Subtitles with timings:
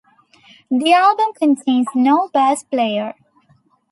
[0.71, 3.13] The album contains no bass player.